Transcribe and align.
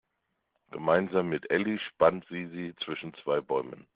Gemeinsam 0.71 1.29
mit 1.29 1.51
Elli 1.51 1.77
spannt 1.77 2.25
sie 2.27 2.47
sie 2.47 2.73
zwischen 2.83 3.13
zwei 3.13 3.39
Bäumen. 3.39 3.85